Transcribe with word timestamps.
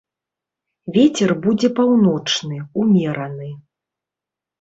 Вецер 0.95 1.33
будзе 1.43 1.69
паўночны, 1.79 2.57
умераны. 2.85 3.51